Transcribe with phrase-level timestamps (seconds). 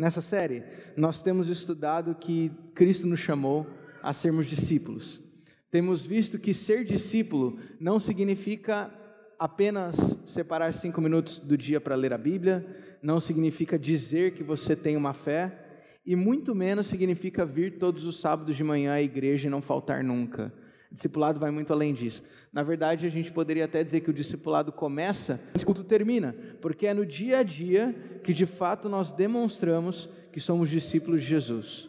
[0.00, 0.62] Nessa série,
[0.96, 3.66] nós temos estudado que Cristo nos chamou
[4.02, 5.22] a sermos discípulos.
[5.70, 8.90] Temos visto que ser discípulo não significa
[9.38, 12.66] apenas separar cinco minutos do dia para ler a Bíblia,
[13.02, 18.18] não significa dizer que você tem uma fé, e muito menos significa vir todos os
[18.18, 20.50] sábados de manhã à igreja e não faltar nunca.
[20.92, 22.22] Discipulado vai muito além disso.
[22.52, 26.86] Na verdade, a gente poderia até dizer que o discipulado começa, o culto termina, porque
[26.86, 31.88] é no dia a dia que de fato nós demonstramos que somos discípulos de Jesus.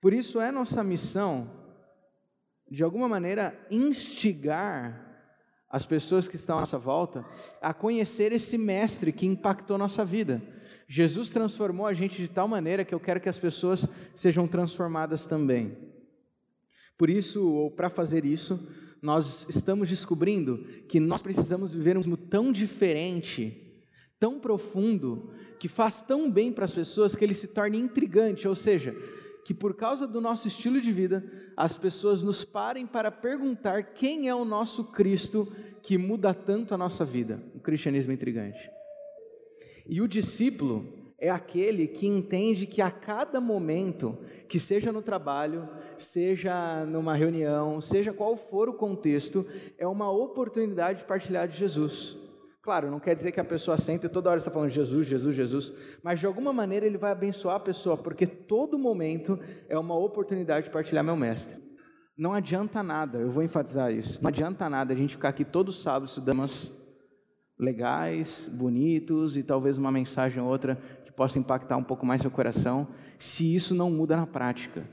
[0.00, 1.50] Por isso é nossa missão,
[2.70, 5.04] de alguma maneira, instigar
[5.68, 7.26] as pessoas que estão à nossa volta
[7.60, 10.40] a conhecer esse mestre que impactou nossa vida.
[10.86, 15.26] Jesus transformou a gente de tal maneira que eu quero que as pessoas sejam transformadas
[15.26, 15.93] também.
[16.96, 18.60] Por isso, ou para fazer isso,
[19.02, 20.58] nós estamos descobrindo
[20.88, 23.84] que nós precisamos viver um mundo tão diferente,
[24.18, 28.54] tão profundo, que faz tão bem para as pessoas que ele se torne intrigante, ou
[28.54, 28.96] seja,
[29.44, 31.22] que por causa do nosso estilo de vida,
[31.56, 36.78] as pessoas nos parem para perguntar quem é o nosso Cristo que muda tanto a
[36.78, 37.42] nossa vida.
[37.54, 38.70] O cristianismo intrigante.
[39.86, 45.68] E o discípulo é aquele que entende que a cada momento, que seja no trabalho,
[45.98, 49.46] seja numa reunião, seja qual for o contexto,
[49.78, 52.16] é uma oportunidade de partilhar de Jesus.
[52.64, 55.36] Claro, não quer dizer que a pessoa senta e toda hora está falando Jesus, Jesus,
[55.36, 59.94] Jesus, mas de alguma maneira ele vai abençoar a pessoa, porque todo momento é uma
[59.98, 61.62] oportunidade de partilhar meu mestre.
[62.16, 65.72] Não adianta nada, eu vou enfatizar isso, não adianta nada a gente ficar aqui todo
[65.72, 66.46] sábado estudando
[67.58, 72.30] legais, bonitos e talvez uma mensagem ou outra que possa impactar um pouco mais seu
[72.30, 74.88] coração, se isso não muda na prática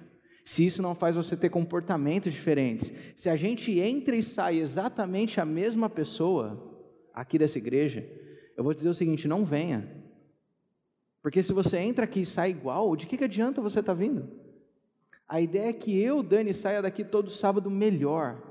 [0.51, 5.39] se isso não faz você ter comportamentos diferentes, se a gente entra e sai exatamente
[5.39, 6.61] a mesma pessoa
[7.13, 8.05] aqui dessa igreja,
[8.57, 9.89] eu vou dizer o seguinte: não venha.
[11.21, 13.97] Porque se você entra aqui e sai igual, de que, que adianta você estar tá
[13.97, 14.29] vindo?
[15.25, 18.43] A ideia é que eu, Dani, saia daqui todo sábado melhor,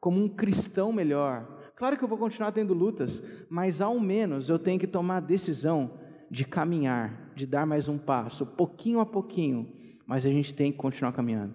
[0.00, 1.70] como um cristão melhor.
[1.76, 5.20] Claro que eu vou continuar tendo lutas, mas ao menos eu tenho que tomar a
[5.20, 9.72] decisão de caminhar, de dar mais um passo, pouquinho a pouquinho,
[10.06, 11.54] mas a gente tem que continuar caminhando.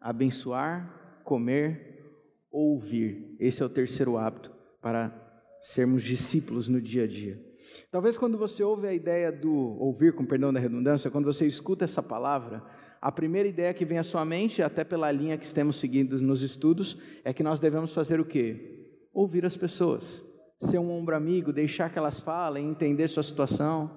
[0.00, 1.98] Abençoar, comer,
[2.50, 3.36] ouvir.
[3.38, 5.12] Esse é o terceiro hábito para
[5.60, 7.42] sermos discípulos no dia a dia.
[7.90, 11.84] Talvez quando você ouve a ideia do ouvir, com perdão da redundância, quando você escuta
[11.84, 12.62] essa palavra,
[13.00, 16.42] a primeira ideia que vem à sua mente, até pela linha que estamos seguindo nos
[16.42, 19.06] estudos, é que nós devemos fazer o quê?
[19.12, 20.24] Ouvir as pessoas,
[20.58, 23.90] ser um ombro amigo, deixar que elas falem, entender sua situação.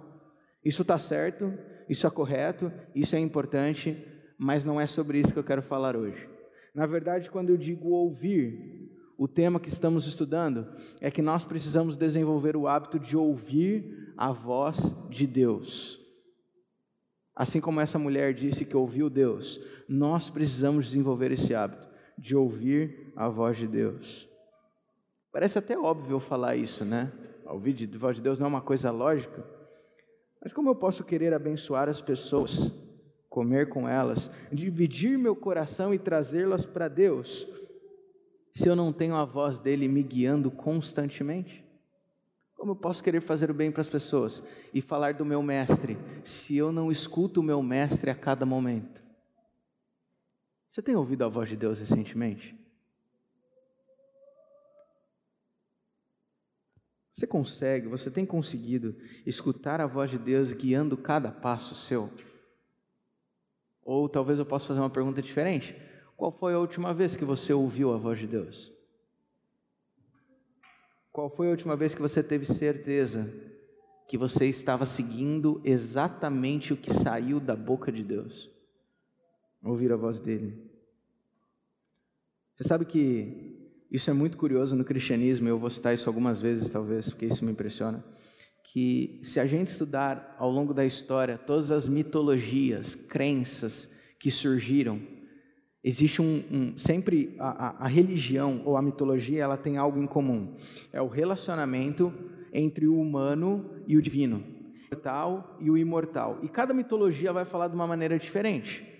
[0.64, 1.52] Isso está certo,
[1.91, 4.02] isso é correto, isso é importante,
[4.38, 6.25] mas não é sobre isso que eu quero falar hoje.
[6.74, 10.66] Na verdade, quando eu digo ouvir, o tema que estamos estudando
[11.02, 16.00] é que nós precisamos desenvolver o hábito de ouvir a voz de Deus.
[17.35, 23.12] Assim como essa mulher disse que ouviu Deus, nós precisamos desenvolver esse hábito de ouvir
[23.18, 24.29] a voz de Deus.
[25.29, 27.12] Parece até óbvio falar isso, né?
[27.46, 29.61] Ouvir a voz de Deus não é uma coisa lógica.
[30.41, 32.74] Mas como eu posso querer abençoar as pessoas,
[33.29, 37.47] comer com elas, dividir meu coração e trazê-las para Deus,
[38.53, 41.63] se eu não tenho a voz dele me guiando constantemente?
[42.56, 44.44] Como eu posso querer fazer o bem para as pessoas
[44.74, 49.02] e falar do meu mestre, se eu não escuto o meu mestre a cada momento?
[50.69, 52.61] Você tem ouvido a voz de Deus recentemente?
[57.14, 58.96] Você consegue, você tem conseguido
[59.26, 62.10] escutar a voz de Deus guiando cada passo seu?
[63.84, 65.76] Ou talvez eu possa fazer uma pergunta diferente.
[66.16, 68.72] Qual foi a última vez que você ouviu a voz de Deus?
[71.12, 73.32] Qual foi a última vez que você teve certeza
[74.08, 78.50] que você estava seguindo exatamente o que saiu da boca de Deus?
[79.64, 80.72] Ouvir a voz dele.
[82.56, 83.51] Você sabe que
[83.91, 87.44] isso é muito curioso no cristianismo, eu vou citar isso algumas vezes, talvez, porque isso
[87.44, 88.02] me impressiona.
[88.63, 95.02] Que se a gente estudar ao longo da história todas as mitologias, crenças que surgiram,
[95.84, 100.08] existe um, um sempre a, a, a religião ou a mitologia ela tem algo em
[100.08, 100.55] comum.
[100.94, 102.14] É o relacionamento
[102.53, 106.40] entre o humano e o divino, o mortal e o imortal.
[106.41, 108.91] E cada mitologia vai falar de uma maneira diferente.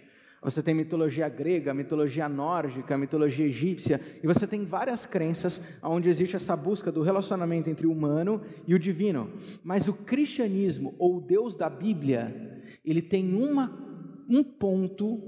[0.42, 6.36] Você tem mitologia grega, mitologia nórdica, mitologia egípcia, e você tem várias crenças onde existe
[6.36, 9.32] essa busca do relacionamento entre o humano e o divino.
[9.64, 15.22] Mas o cristianismo, ou o Deus da Bíblia, ele tem uma, um ponto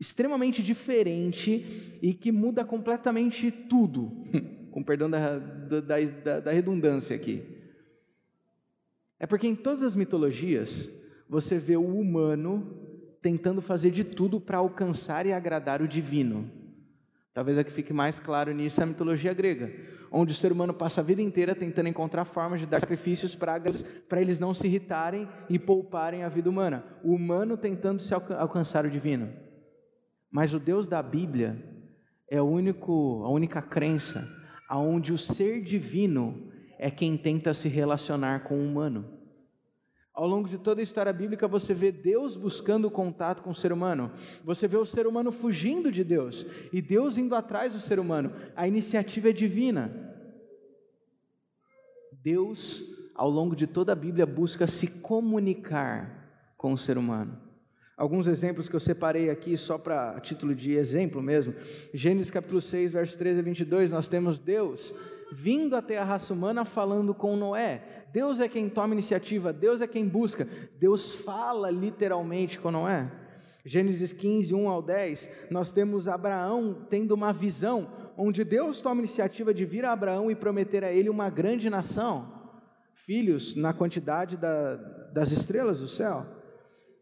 [0.00, 4.10] extremamente diferente e que muda completamente tudo,
[4.72, 5.80] com perdão da, da,
[6.24, 7.42] da, da redundância aqui.
[9.20, 10.90] É porque em todas as mitologias,
[11.28, 12.87] você vê o humano
[13.20, 16.50] tentando fazer de tudo para alcançar e agradar o divino.
[17.34, 19.72] Talvez a que fique mais claro nisso é a mitologia grega,
[20.10, 24.20] onde o ser humano passa a vida inteira tentando encontrar formas de dar sacrifícios para
[24.20, 26.84] eles não se irritarem e pouparem a vida humana.
[27.04, 29.32] O humano tentando se alcançar o divino.
[30.30, 31.62] Mas o Deus da Bíblia
[32.28, 34.28] é o único, a única crença
[34.68, 39.17] aonde o ser divino é quem tenta se relacionar com o humano.
[40.18, 43.72] Ao longo de toda a história bíblica, você vê Deus buscando contato com o ser
[43.72, 44.10] humano.
[44.42, 48.32] Você vê o ser humano fugindo de Deus e Deus indo atrás do ser humano.
[48.56, 49.94] A iniciativa é divina.
[52.20, 52.82] Deus,
[53.14, 57.40] ao longo de toda a Bíblia, busca se comunicar com o ser humano.
[57.96, 61.54] Alguns exemplos que eu separei aqui só para título de exemplo mesmo.
[61.94, 64.92] Gênesis capítulo 6, verso 13 a 22, nós temos Deus
[65.30, 67.97] vindo até a raça humana falando com Noé.
[68.12, 70.46] Deus é quem toma iniciativa, Deus é quem busca,
[70.78, 73.10] Deus fala literalmente com Noé.
[73.64, 79.52] Gênesis 15, 1 ao 10, nós temos Abraão tendo uma visão, onde Deus toma iniciativa
[79.52, 82.32] de vir a Abraão e prometer a ele uma grande nação,
[82.94, 84.76] filhos na quantidade da,
[85.12, 86.26] das estrelas do céu.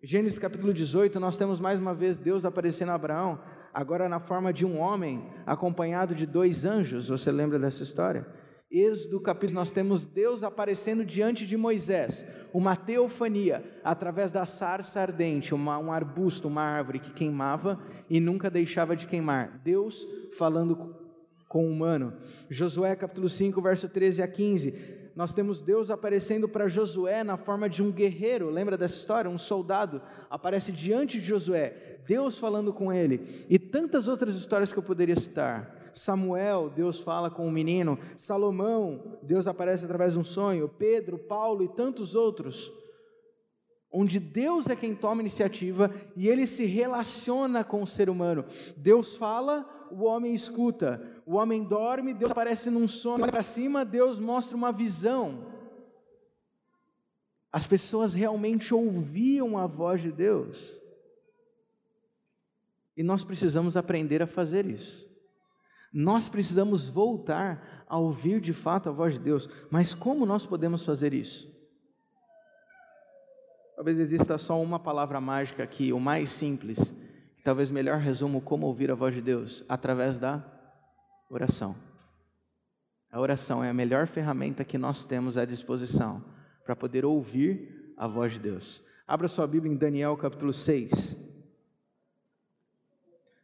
[0.02, 3.40] Gênesis capítulo 18, nós temos mais uma vez Deus aparecendo a Abraão,
[3.72, 8.26] agora na forma de um homem, acompanhado de dois anjos, você lembra dessa história?
[8.70, 15.54] Êxodo capítulo, nós temos Deus aparecendo diante de Moisés, uma teofania, através da sarça ardente,
[15.54, 17.80] uma, um arbusto, uma árvore que queimava
[18.10, 19.60] e nunca deixava de queimar.
[19.62, 20.96] Deus falando
[21.48, 22.14] com o humano.
[22.50, 24.74] Josué capítulo 5, verso 13 a 15.
[25.14, 29.30] Nós temos Deus aparecendo para Josué na forma de um guerreiro, lembra dessa história?
[29.30, 34.78] Um soldado aparece diante de Josué, Deus falando com ele, e tantas outras histórias que
[34.78, 35.85] eu poderia citar.
[35.96, 41.64] Samuel, Deus fala com o menino, Salomão, Deus aparece através de um sonho, Pedro, Paulo
[41.64, 42.70] e tantos outros,
[43.90, 48.44] onde Deus é quem toma iniciativa e ele se relaciona com o ser humano.
[48.76, 54.18] Deus fala, o homem escuta, o homem dorme, Deus aparece num sonho para cima, Deus
[54.18, 55.46] mostra uma visão.
[57.50, 60.78] As pessoas realmente ouviam a voz de Deus.
[62.94, 65.05] E nós precisamos aprender a fazer isso.
[65.92, 70.84] Nós precisamos voltar a ouvir de fato a voz de Deus, mas como nós podemos
[70.84, 71.54] fazer isso?
[73.74, 76.94] Talvez exista só uma palavra mágica aqui, o mais simples,
[77.36, 80.44] que talvez melhor resuma como ouvir a voz de Deus, através da
[81.30, 81.76] oração.
[83.10, 86.24] A oração é a melhor ferramenta que nós temos à disposição
[86.64, 88.82] para poder ouvir a voz de Deus.
[89.06, 91.16] Abra sua Bíblia em Daniel capítulo 6.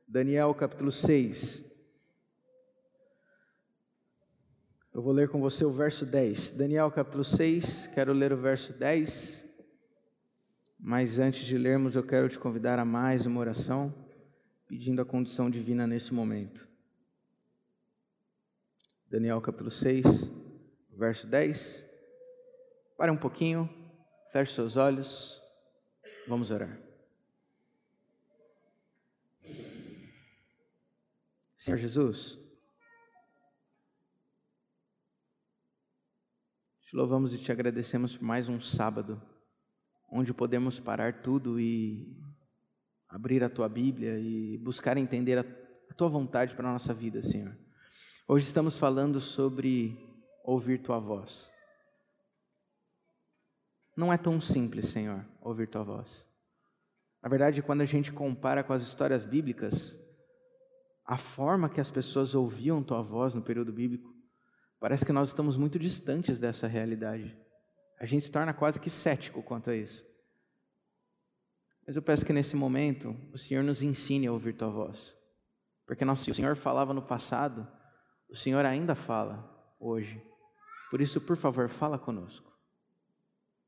[0.09, 1.72] Daniel capítulo 6.
[4.95, 6.51] Eu vou ler com você o verso 10.
[6.51, 9.47] Daniel capítulo 6, quero ler o verso 10.
[10.79, 13.95] Mas antes de lermos, eu quero te convidar a mais uma oração,
[14.69, 16.69] pedindo a condição divina nesse momento.
[19.09, 20.31] Daniel capítulo 6,
[20.91, 21.87] verso 10.
[22.99, 23.71] Pare um pouquinho,
[24.31, 25.41] feche seus olhos,
[26.29, 26.79] vamos orar.
[31.57, 32.42] Senhor Jesus,
[36.93, 39.19] Te louvamos e te agradecemos por mais um sábado,
[40.11, 42.15] onde podemos parar tudo e
[43.09, 45.41] abrir a tua Bíblia e buscar entender a,
[45.91, 47.57] a tua vontade para a nossa vida, Senhor.
[48.29, 50.07] Hoje estamos falando sobre
[50.45, 51.51] ouvir tua voz.
[53.97, 56.29] Não é tão simples, Senhor, ouvir tua voz.
[57.23, 59.99] Na verdade, quando a gente compara com as histórias bíblicas,
[61.07, 64.13] a forma que as pessoas ouviam tua voz no período bíblico
[64.83, 67.39] Parece que nós estamos muito distantes dessa realidade.
[68.01, 70.05] A gente se torna quase que cético quanto a isso.
[71.87, 75.17] Mas eu peço que nesse momento o Senhor nos ensine a ouvir tua voz.
[75.87, 77.65] Porque nosso, o Senhor falava no passado,
[78.29, 79.49] o Senhor ainda fala
[79.79, 80.21] hoje.
[80.91, 82.53] Por isso, por favor, fala conosco.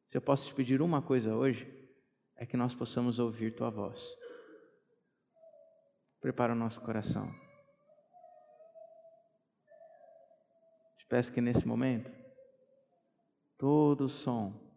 [0.08, 1.72] Se eu posso te pedir uma coisa hoje,
[2.34, 4.16] é que nós possamos ouvir tua voz.
[6.20, 7.32] Prepara o nosso coração.
[11.04, 12.10] Te peço que nesse momento,
[13.58, 14.74] todo som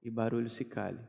[0.00, 1.00] e barulho se cale.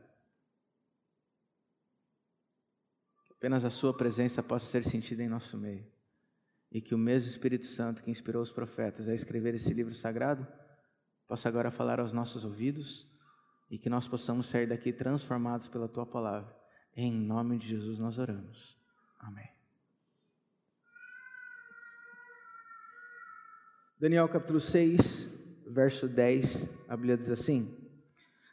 [3.24, 5.86] Que apenas a Sua presença possa ser sentida em nosso meio.
[6.72, 10.46] E que o mesmo Espírito Santo que inspirou os profetas a escrever esse livro sagrado,
[11.28, 13.06] possa agora falar aos nossos ouvidos
[13.70, 16.52] e que nós possamos sair daqui transformados pela Tua palavra.
[16.96, 18.76] Em nome de Jesus nós oramos.
[19.20, 19.57] Amém.
[24.00, 25.28] Daniel capítulo 6,
[25.66, 27.76] verso 10, a Bíblia diz assim: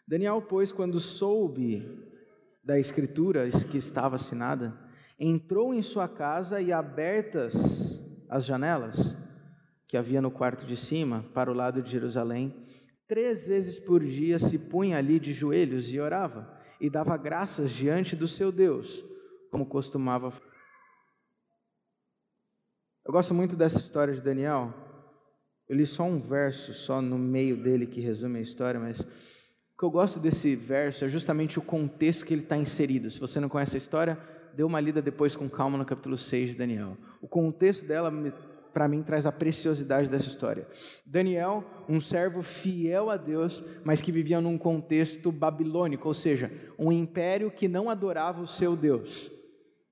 [0.07, 2.03] Daniel, pois, quando soube
[2.63, 4.75] da Escritura que estava assinada,
[5.19, 9.15] entrou em sua casa e abertas as janelas
[9.87, 12.65] que havia no quarto de cima, para o lado de Jerusalém,
[13.07, 18.15] três vezes por dia se punha ali de joelhos e orava, e dava graças diante
[18.15, 19.05] do seu Deus,
[19.51, 20.33] como costumava.
[23.05, 24.85] Eu gosto muito dessa história de Daniel.
[25.67, 29.77] Eu li só um verso, só no meio dele que resume a história, mas o
[29.77, 33.10] que eu gosto desse verso é justamente o contexto que ele está inserido.
[33.10, 34.17] Se você não conhece a história,
[34.55, 36.98] dê uma lida depois com calma no capítulo 6 de Daniel.
[37.19, 38.13] O contexto dela,
[38.72, 40.67] para mim, traz a preciosidade dessa história.
[41.05, 46.91] Daniel, um servo fiel a Deus, mas que vivia num contexto babilônico, ou seja, um
[46.91, 49.31] império que não adorava o seu Deus.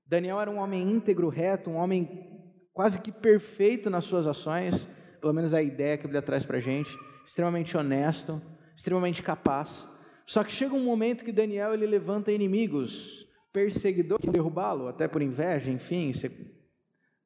[0.06, 2.30] Daniel era um homem íntegro, reto, um homem
[2.72, 4.88] quase que perfeito nas suas ações,
[5.24, 8.42] pelo menos a ideia que a Bíblia traz para a gente, extremamente honesto,
[8.76, 9.88] extremamente capaz.
[10.26, 15.22] Só que chega um momento que Daniel ele levanta inimigos, perseguidores, que derrubá-lo, até por
[15.22, 16.12] inveja, enfim,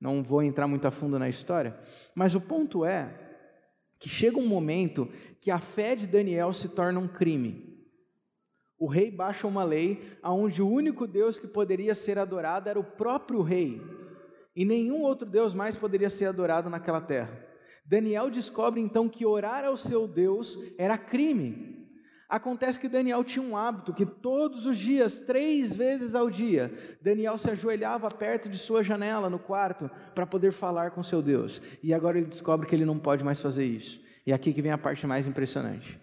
[0.00, 1.76] não vou entrar muito a fundo na história.
[2.14, 3.18] Mas o ponto é
[3.98, 7.84] que chega um momento que a fé de Daniel se torna um crime.
[8.78, 12.84] O rei baixa uma lei onde o único Deus que poderia ser adorado era o
[12.84, 13.82] próprio rei
[14.54, 17.47] e nenhum outro Deus mais poderia ser adorado naquela terra.
[17.88, 21.78] Daniel descobre então que orar ao seu Deus era crime.
[22.28, 27.38] Acontece que Daniel tinha um hábito que todos os dias, três vezes ao dia, Daniel
[27.38, 31.62] se ajoelhava perto de sua janela no quarto para poder falar com seu Deus.
[31.82, 33.98] E agora ele descobre que ele não pode mais fazer isso.
[34.26, 35.98] E aqui que vem a parte mais impressionante.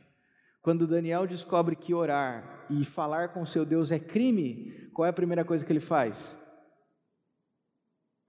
[0.64, 5.14] Quando Daniel descobre que orar e falar com seu Deus é crime, qual é a
[5.14, 6.40] primeira coisa que ele faz?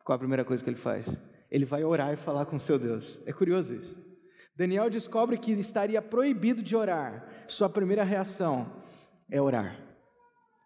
[0.04, 1.18] Qual a primeira coisa que ele faz?
[1.50, 3.20] Ele vai orar e falar com seu Deus.
[3.24, 4.04] É curioso isso.
[4.56, 7.44] Daniel descobre que estaria proibido de orar.
[7.46, 8.82] Sua primeira reação
[9.30, 9.78] é orar.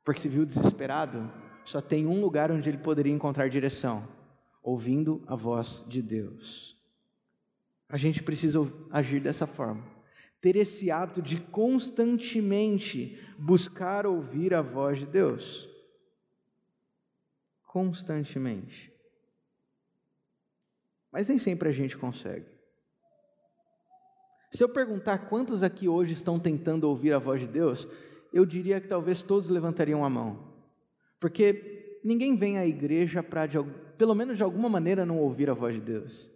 [0.04, 1.30] Porque se viu desesperado,
[1.64, 4.06] só tem um lugar onde ele poderia encontrar direção:
[4.62, 6.76] ouvindo a voz de Deus.
[7.88, 8.60] A gente precisa
[8.90, 9.84] agir dessa forma.
[10.40, 15.68] Ter esse hábito de constantemente buscar ouvir a voz de Deus.
[17.66, 18.92] Constantemente.
[21.12, 22.46] Mas nem sempre a gente consegue.
[24.52, 27.86] Se eu perguntar quantos aqui hoje estão tentando ouvir a voz de Deus,
[28.32, 30.52] eu diria que talvez todos levantariam a mão.
[31.20, 33.48] Porque ninguém vem à igreja para,
[33.96, 36.30] pelo menos de alguma maneira, não ouvir a voz de Deus.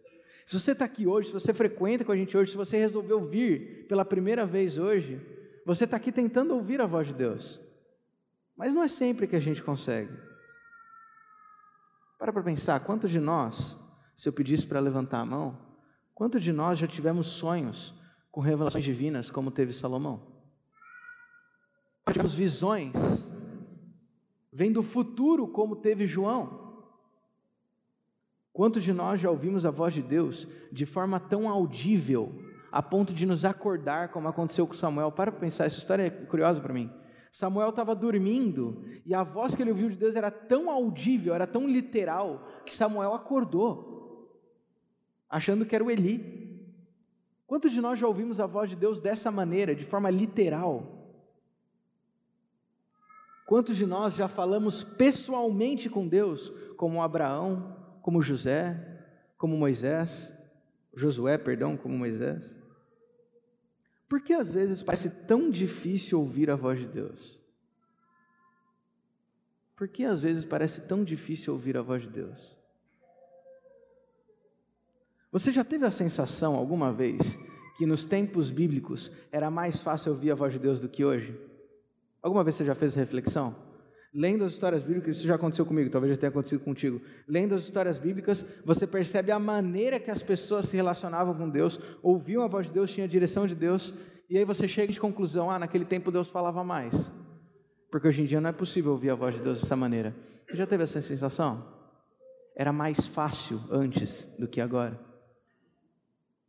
[0.46, 3.20] Se você está aqui hoje, se você frequenta com a gente hoje, se você resolveu
[3.20, 5.20] vir pela primeira vez hoje,
[5.64, 7.60] você está aqui tentando ouvir a voz de Deus.
[8.56, 10.12] Mas não é sempre que a gente consegue.
[12.18, 13.76] Para para pensar, quantos de nós
[14.16, 15.58] se eu pedisse para levantar a mão,
[16.14, 17.94] quantos de nós já tivemos sonhos
[18.30, 20.22] com revelações divinas, como teve Salomão?
[22.10, 23.32] Tivemos visões,
[24.52, 26.64] vendo o futuro, como teve João.
[28.52, 32.32] Quantos de nós já ouvimos a voz de Deus de forma tão audível,
[32.70, 35.10] a ponto de nos acordar, como aconteceu com Samuel?
[35.10, 36.90] Para pensar, essa história é curiosa para mim.
[37.32, 41.48] Samuel estava dormindo e a voz que ele ouviu de Deus era tão audível, era
[41.48, 43.93] tão literal, que Samuel acordou
[45.34, 46.62] achando que era o Eli.
[47.44, 51.12] Quantos de nós já ouvimos a voz de Deus dessa maneira, de forma literal?
[53.44, 59.04] Quantos de nós já falamos pessoalmente com Deus, como Abraão, como José,
[59.36, 60.34] como Moisés,
[60.94, 62.56] Josué, perdão, como Moisés?
[64.08, 67.42] Por que às vezes parece tão difícil ouvir a voz de Deus?
[69.74, 72.63] Por que às vezes parece tão difícil ouvir a voz de Deus?
[75.34, 77.36] Você já teve a sensação alguma vez
[77.76, 81.36] que nos tempos bíblicos era mais fácil ouvir a voz de Deus do que hoje?
[82.22, 83.52] Alguma vez você já fez reflexão?
[84.14, 87.00] Lendo as histórias bíblicas, isso já aconteceu comigo, talvez já tenha acontecido contigo.
[87.26, 91.80] Lendo as histórias bíblicas, você percebe a maneira que as pessoas se relacionavam com Deus,
[92.00, 93.92] ouviam a voz de Deus, tinha a direção de Deus,
[94.30, 97.12] e aí você chega de conclusão: ah, naquele tempo Deus falava mais.
[97.90, 100.14] Porque hoje em dia não é possível ouvir a voz de Deus dessa maneira.
[100.48, 101.66] Você já teve essa sensação?
[102.56, 105.12] Era mais fácil antes do que agora.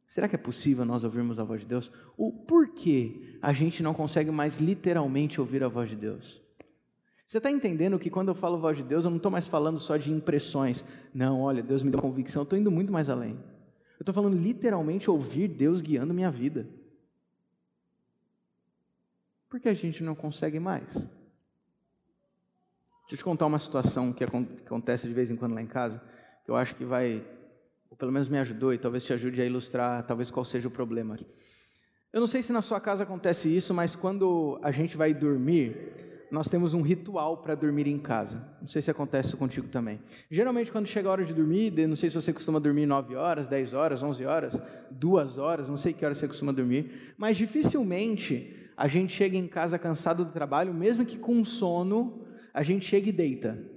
[0.07, 1.91] Será que é possível nós ouvirmos a voz de Deus?
[2.15, 6.41] O porquê a gente não consegue mais literalmente ouvir a voz de Deus?
[7.25, 9.79] Você está entendendo que quando eu falo voz de Deus, eu não estou mais falando
[9.79, 10.85] só de impressões.
[11.13, 13.31] Não, olha, Deus me deu convicção, eu estou indo muito mais além.
[13.97, 16.67] Eu estou falando literalmente ouvir Deus guiando minha vida.
[19.49, 20.93] Por que a gente não consegue mais?
[20.93, 26.01] Deixa eu te contar uma situação que acontece de vez em quando lá em casa,
[26.43, 27.25] que eu acho que vai
[27.95, 30.71] ou pelo menos me ajudou e talvez te ajude a ilustrar talvez qual seja o
[30.71, 31.17] problema.
[32.11, 36.27] Eu não sei se na sua casa acontece isso, mas quando a gente vai dormir,
[36.29, 38.45] nós temos um ritual para dormir em casa.
[38.61, 40.01] Não sei se acontece isso contigo também.
[40.29, 43.47] Geralmente, quando chega a hora de dormir, não sei se você costuma dormir 9 horas,
[43.47, 44.61] 10 horas, 11 horas,
[44.91, 49.47] 2 horas, não sei que hora você costuma dormir, mas dificilmente a gente chega em
[49.47, 53.74] casa cansado do trabalho, mesmo que com sono, a gente chega e deita.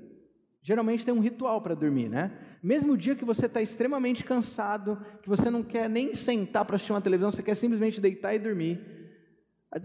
[0.69, 2.31] Geralmente tem um ritual para dormir, né?
[2.63, 6.93] Mesmo dia que você está extremamente cansado, que você não quer nem sentar para assistir
[6.93, 8.79] uma televisão, você quer simplesmente deitar e dormir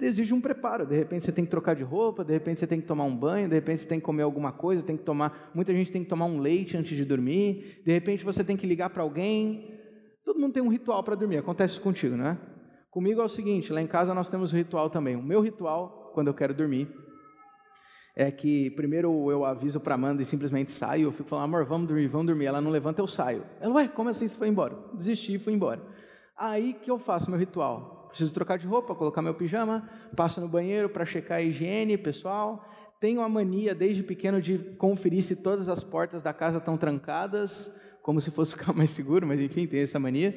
[0.01, 0.85] exige um preparo.
[0.85, 3.15] De repente você tem que trocar de roupa, de repente você tem que tomar um
[3.15, 5.51] banho, de repente você tem que comer alguma coisa, tem que tomar.
[5.55, 7.81] Muita gente tem que tomar um leite antes de dormir.
[7.85, 9.79] De repente você tem que ligar para alguém.
[10.25, 11.37] Todo mundo tem um ritual para dormir.
[11.37, 12.37] Acontece isso contigo, não é?
[12.91, 15.15] Comigo é o seguinte: lá em casa nós temos um ritual também.
[15.15, 16.89] O meu ritual, quando eu quero dormir,
[18.15, 21.07] é que primeiro eu aviso para Amanda e simplesmente saio.
[21.07, 22.45] Eu fico falando, amor, vamos dormir, vamos dormir.
[22.45, 23.43] Ela não levanta, eu saio.
[23.59, 24.77] Ela, ué, como assim você foi embora?
[24.93, 25.81] Desisti e fui embora.
[26.37, 30.47] Aí que eu faço meu ritual preciso trocar de roupa, colocar meu pijama, passo no
[30.47, 32.63] banheiro para checar a higiene pessoal.
[32.99, 37.73] Tenho a mania desde pequeno de conferir se todas as portas da casa estão trancadas,
[38.03, 40.35] como se fosse ficar mais seguro, mas enfim, tenho essa mania.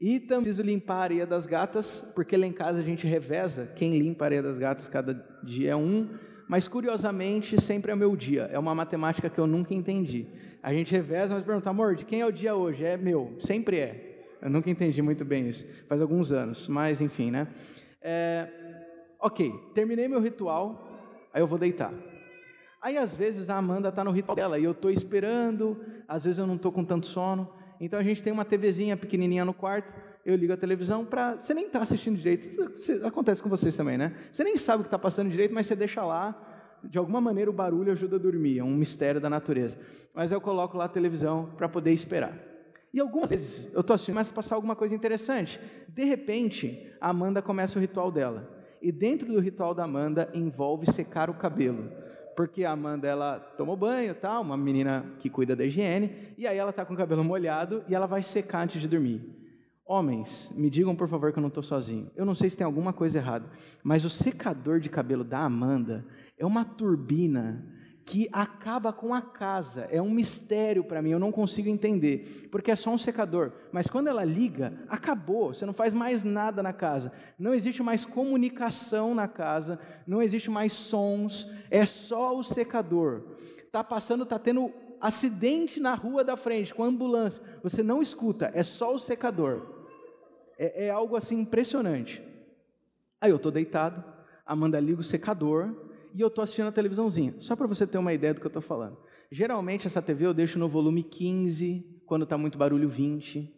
[0.00, 3.66] E também preciso limpar a areia das gatas, porque lá em casa a gente reveza
[3.76, 5.12] quem limpa a areia das gatas, cada
[5.44, 6.08] dia é um.
[6.48, 8.48] Mas curiosamente, sempre é o meu dia.
[8.50, 10.26] É uma matemática que eu nunca entendi.
[10.62, 12.84] A gente reveza, mas pergunta, amor, de quem é o dia hoje?
[12.84, 14.08] É meu, sempre é.
[14.40, 17.48] Eu nunca entendi muito bem isso, faz alguns anos, mas enfim, né?
[18.00, 18.48] É,
[19.20, 21.92] ok, terminei meu ritual, aí eu vou deitar.
[22.80, 25.76] Aí às vezes a Amanda está no ritual dela e eu estou esperando,
[26.06, 29.44] às vezes eu não estou com tanto sono, então a gente tem uma TVzinha pequenininha
[29.44, 29.94] no quarto,
[30.24, 31.36] eu ligo a televisão para.
[31.36, 32.48] Você nem está assistindo direito,
[33.04, 34.14] acontece com vocês também, né?
[34.32, 37.50] Você nem sabe o que está passando direito, mas você deixa lá, de alguma maneira
[37.50, 39.78] o barulho ajuda a dormir, é um mistério da natureza.
[40.14, 42.36] Mas eu coloco lá a televisão para poder esperar.
[42.92, 45.60] E algumas vezes eu estou assistindo, mas passar alguma coisa interessante.
[45.88, 48.56] De repente, a Amanda começa o ritual dela.
[48.80, 51.90] E dentro do ritual da Amanda envolve secar o cabelo.
[52.36, 56.56] Porque a Amanda, ela tomou banho, tal, uma menina que cuida da higiene, e aí
[56.56, 59.38] ela está com o cabelo molhado e ela vai secar antes de dormir.
[59.90, 62.10] Homens, me digam por favor que eu não estou sozinho.
[62.14, 63.48] Eu não sei se tem alguma coisa errada,
[63.82, 66.04] mas o secador de cabelo da Amanda
[66.36, 67.64] é uma turbina
[68.04, 69.88] que acaba com a casa.
[69.90, 73.50] É um mistério para mim, eu não consigo entender, porque é só um secador.
[73.72, 77.10] Mas quando ela liga, acabou, você não faz mais nada na casa.
[77.38, 83.24] Não existe mais comunicação na casa, não existe mais sons, é só o secador.
[83.72, 84.70] Tá passando, tá tendo
[85.00, 87.42] acidente na rua da frente com a ambulância.
[87.62, 89.77] Você não escuta, é só o secador.
[90.58, 92.22] É, é algo assim impressionante.
[93.20, 94.04] Aí eu estou deitado,
[94.44, 95.74] Amanda liga o secador,
[96.14, 97.34] e eu estou assistindo a televisãozinha.
[97.38, 98.98] Só para você ter uma ideia do que eu estou falando.
[99.30, 103.54] Geralmente essa TV eu deixo no volume 15, quando está muito barulho 20.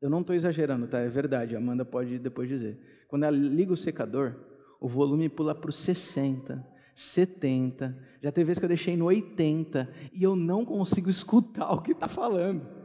[0.00, 1.00] Eu não estou exagerando, tá?
[1.00, 2.78] É verdade, a Amanda pode depois dizer.
[3.08, 4.36] Quando ela liga o secador,
[4.80, 7.98] o volume pula para os 60, 70.
[8.22, 11.92] Já teve vezes que eu deixei no 80 e eu não consigo escutar o que
[11.92, 12.77] está falando.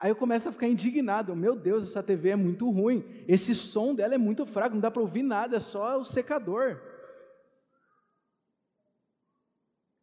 [0.00, 1.34] Aí eu começo a ficar indignado.
[1.34, 3.04] Meu Deus, essa TV é muito ruim.
[3.26, 6.80] Esse som dela é muito fraco, não dá para ouvir nada, é só o secador.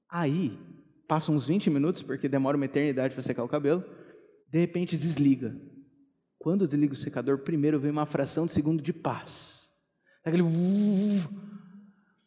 [0.10, 0.60] Aí,
[1.08, 3.84] passa uns 20 minutos, porque demora uma eternidade para secar o cabelo,
[4.50, 5.56] de repente desliga.
[6.38, 9.70] Quando desliga o secador, primeiro vem uma fração de segundo de paz.
[10.26, 10.44] Aquele.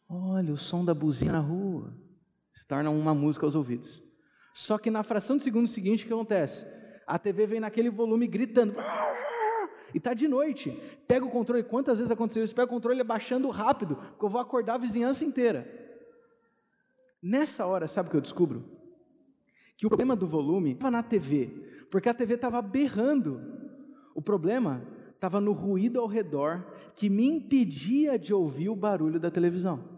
[0.07, 1.93] Olha, o som da buzina na rua.
[2.53, 4.01] Se torna uma música aos ouvidos.
[4.53, 6.65] Só que na fração de segundo seguinte, o que acontece?
[7.05, 8.75] A TV vem naquele volume gritando.
[9.93, 10.71] E está de noite.
[11.07, 11.63] Pega o controle.
[11.63, 12.55] Quantas vezes aconteceu isso?
[12.55, 15.65] Pega o controle abaixando rápido, porque eu vou acordar a vizinhança inteira.
[17.21, 18.63] Nessa hora, sabe o que eu descubro?
[19.77, 23.41] Que o problema do volume estava na TV, porque a TV estava berrando.
[24.13, 26.65] O problema estava no ruído ao redor
[26.95, 29.95] que me impedia de ouvir o barulho da televisão.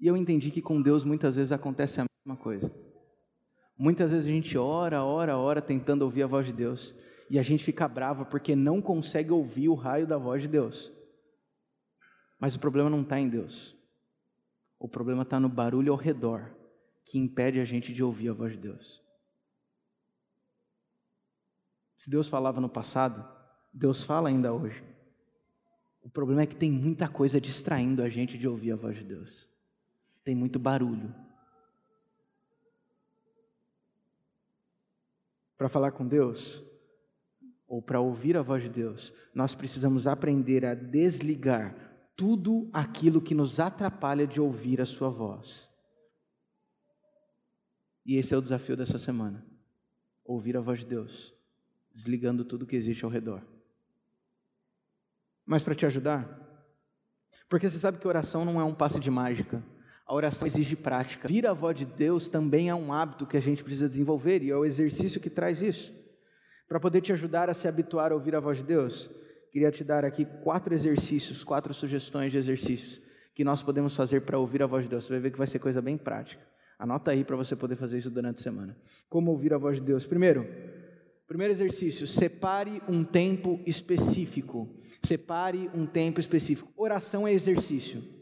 [0.00, 2.89] E eu entendi que com Deus muitas vezes acontece a mesma coisa.
[3.80, 6.94] Muitas vezes a gente ora, ora, ora tentando ouvir a voz de Deus,
[7.30, 10.92] e a gente fica bravo porque não consegue ouvir o raio da voz de Deus.
[12.38, 13.74] Mas o problema não está em Deus.
[14.78, 16.54] O problema está no barulho ao redor
[17.06, 19.02] que impede a gente de ouvir a voz de Deus.
[21.96, 23.26] Se Deus falava no passado,
[23.72, 24.84] Deus fala ainda hoje.
[26.02, 29.04] O problema é que tem muita coisa distraindo a gente de ouvir a voz de
[29.04, 29.48] Deus.
[30.22, 31.29] Tem muito barulho.
[35.60, 36.64] Para falar com Deus,
[37.68, 41.76] ou para ouvir a voz de Deus, nós precisamos aprender a desligar
[42.16, 45.68] tudo aquilo que nos atrapalha de ouvir a Sua voz.
[48.06, 49.46] E esse é o desafio dessa semana:
[50.24, 51.34] ouvir a voz de Deus,
[51.94, 53.46] desligando tudo que existe ao redor.
[55.44, 56.40] Mas para te ajudar,
[57.50, 59.62] Porque você sabe que oração não é um passe de mágica.
[60.10, 61.28] A oração exige prática.
[61.28, 64.50] Vir a voz de Deus também é um hábito que a gente precisa desenvolver e
[64.50, 65.94] é o exercício que traz isso.
[66.68, 69.08] Para poder te ajudar a se habituar a ouvir a voz de Deus,
[69.52, 73.00] queria te dar aqui quatro exercícios, quatro sugestões de exercícios
[73.36, 75.04] que nós podemos fazer para ouvir a voz de Deus.
[75.04, 76.44] Você vai ver que vai ser coisa bem prática.
[76.76, 78.76] Anota aí para você poder fazer isso durante a semana.
[79.08, 80.06] Como ouvir a voz de Deus?
[80.06, 80.44] Primeiro,
[81.28, 84.74] primeiro exercício, separe um tempo específico.
[85.04, 86.72] Separe um tempo específico.
[86.76, 88.18] Oração é exercício.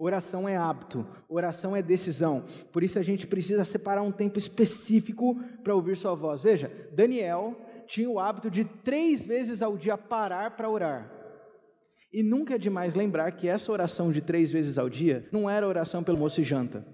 [0.00, 2.44] Oração é hábito, oração é decisão.
[2.72, 5.34] Por isso a gente precisa separar um tempo específico
[5.64, 6.40] para ouvir sua voz.
[6.40, 11.10] Veja, Daniel tinha o hábito de três vezes ao dia parar para orar.
[12.12, 15.66] E nunca é demais lembrar que essa oração de três vezes ao dia não era
[15.66, 16.86] oração pelo almoço e janta.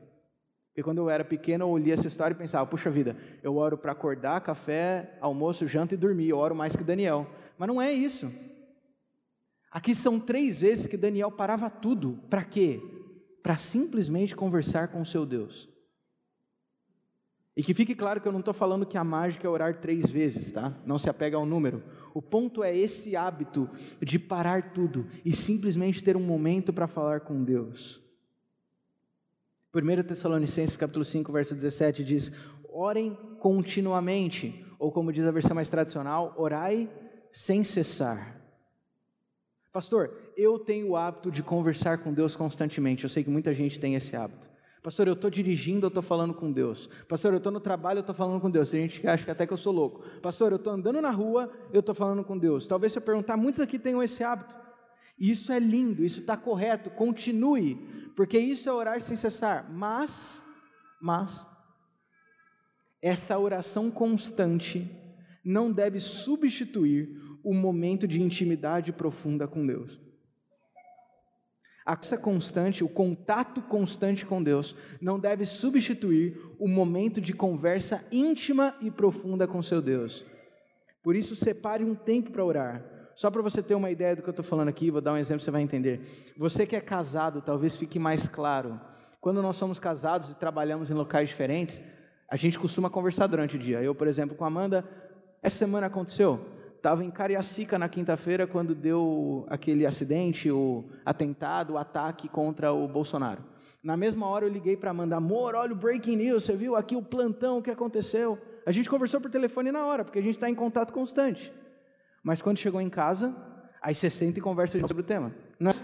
[0.69, 3.77] Porque quando eu era pequeno, eu olhia essa história e pensava, puxa vida, eu oro
[3.77, 7.29] para acordar, café, almoço, janta e dormir, eu oro mais que Daniel.
[7.59, 8.33] Mas não é isso.
[9.71, 12.19] Aqui são três vezes que Daniel parava tudo.
[12.31, 12.81] Para quê?
[13.45, 15.69] Para simplesmente conversar com o seu Deus.
[17.55, 20.11] E que fique claro que eu não estou falando que a mágica é orar três
[20.11, 20.75] vezes, tá?
[20.87, 21.85] Não se apega ao número.
[22.15, 23.69] O ponto é esse hábito
[24.01, 28.01] de parar tudo e simplesmente ter um momento para falar com Deus.
[29.75, 32.33] 1 Tessalonicenses capítulo 5, verso 17 diz:
[32.71, 36.91] Orem continuamente, ou como diz a versão mais tradicional, orai
[37.31, 38.44] sem cessar.
[39.75, 43.03] Pastor, eu tenho o hábito de conversar com Deus constantemente.
[43.03, 44.49] Eu sei que muita gente tem esse hábito.
[44.81, 46.89] Pastor, eu estou dirigindo, eu estou falando com Deus.
[47.09, 48.71] Pastor, eu estou no trabalho, eu estou falando com Deus.
[48.71, 50.09] Tem gente que acha que até que eu sou louco.
[50.21, 52.69] Pastor, eu estou andando na rua, eu estou falando com Deus.
[52.69, 54.57] Talvez se eu perguntar, muitos aqui tenham esse hábito.
[55.19, 57.75] Isso é lindo, isso está correto, continue,
[58.15, 59.69] porque isso é orar sem cessar.
[59.73, 60.41] Mas,
[61.03, 61.45] mas,
[63.03, 64.89] essa oração constante
[65.45, 70.01] não deve substituir o momento de intimidade profunda com Deus.
[71.87, 78.75] Essa constante, o contato constante com Deus, não deve substituir o momento de conversa íntima
[78.81, 80.25] e profunda com seu Deus.
[81.03, 82.83] Por isso, separe um tempo para orar.
[83.15, 85.19] Só para você ter uma ideia do que eu estou falando aqui, vou dar um
[85.19, 86.35] exemplo, você vai entender.
[86.39, 88.81] Você que é casado, talvez fique mais claro.
[89.21, 91.83] Quando nós somos casados e trabalhamos em locais diferentes,
[92.31, 93.83] a gente costuma conversar durante o dia.
[93.83, 94.85] Eu, por exemplo, com a Amanda,
[95.43, 96.54] essa semana aconteceu.
[96.85, 102.87] Estava em Cariacica na quinta-feira quando deu aquele acidente, o atentado, o ataque contra o
[102.87, 103.43] Bolsonaro.
[103.83, 106.95] Na mesma hora eu liguei para Amanda, amor, olha o breaking news, você viu aqui
[106.95, 108.39] o plantão, o que aconteceu?
[108.67, 111.51] A gente conversou por telefone na hora, porque a gente está em contato constante.
[112.23, 113.35] Mas quando chegou em casa,
[113.81, 115.35] aí você senta e conversa sobre o tema.
[115.59, 115.75] Não é?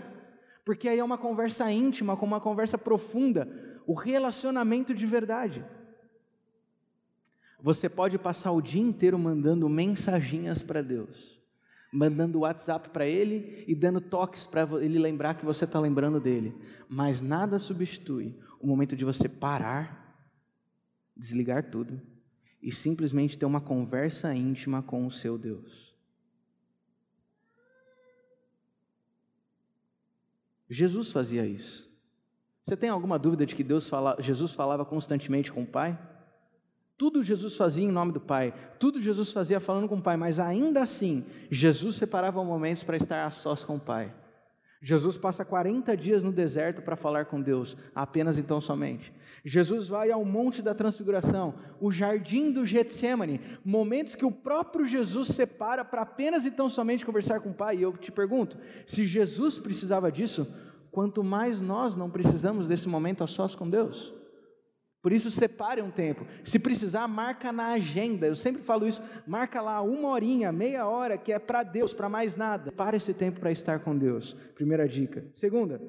[0.67, 3.49] Porque aí é uma conversa íntima, com uma conversa profunda,
[3.87, 5.65] o relacionamento de verdade.
[7.63, 11.39] Você pode passar o dia inteiro mandando mensaginhas para Deus,
[11.93, 16.55] mandando WhatsApp para Ele e dando toques para Ele lembrar que você está lembrando dele,
[16.89, 20.25] mas nada substitui o momento de você parar,
[21.17, 22.01] desligar tudo
[22.63, 25.91] e simplesmente ter uma conversa íntima com o seu Deus.
[30.69, 31.91] Jesus fazia isso.
[32.63, 35.99] Você tem alguma dúvida de que Deus fala, Jesus falava constantemente com o Pai?
[37.01, 40.39] Tudo Jesus fazia em nome do Pai, tudo Jesus fazia falando com o Pai, mas
[40.39, 44.15] ainda assim, Jesus separava momentos para estar a sós com o Pai.
[44.83, 49.15] Jesus passa 40 dias no deserto para falar com Deus, apenas então somente.
[49.43, 55.29] Jesus vai ao Monte da Transfiguração, o jardim do Getsemane, momentos que o próprio Jesus
[55.29, 57.79] separa para apenas então somente conversar com o Pai.
[57.79, 60.47] E eu te pergunto: se Jesus precisava disso,
[60.91, 64.20] quanto mais nós não precisamos desse momento a sós com Deus?
[65.03, 66.27] Por isso, separe um tempo.
[66.45, 68.27] Se precisar, marca na agenda.
[68.27, 69.03] Eu sempre falo isso.
[69.27, 72.71] Marca lá uma horinha, meia hora, que é para Deus, para mais nada.
[72.71, 74.35] Para esse tempo para estar com Deus.
[74.55, 75.25] Primeira dica.
[75.35, 75.81] Segunda,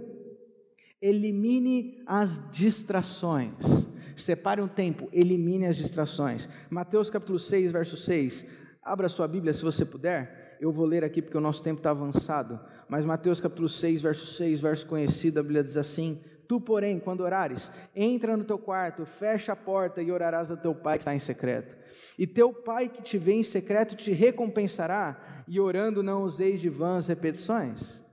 [1.01, 3.87] elimine as distrações.
[4.15, 6.47] Separe um tempo, elimine as distrações.
[6.69, 8.45] Mateus capítulo 6, verso 6.
[8.81, 10.57] Abra sua Bíblia se você puder.
[10.61, 12.59] Eu vou ler aqui porque o nosso tempo está avançado.
[12.87, 16.21] Mas Mateus capítulo 6, verso 6, verso conhecido, a Bíblia diz assim:
[16.51, 20.75] Tu, porém, quando orares, entra no teu quarto, fecha a porta e orarás a teu
[20.75, 21.77] pai que está em secreto.
[22.19, 26.67] E teu pai que te vê em secreto te recompensará, e orando não useis de
[26.67, 28.03] vãs repetições.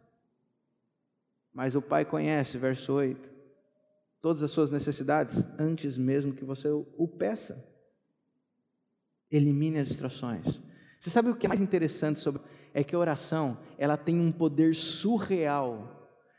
[1.53, 3.29] Mas o pai conhece, verso 8,
[4.20, 7.68] todas as suas necessidades antes mesmo que você o peça.
[9.33, 10.62] Elimine as distrações.
[11.01, 12.40] Você sabe o que é mais interessante sobre
[12.72, 15.97] é que a oração, ela tem um poder surreal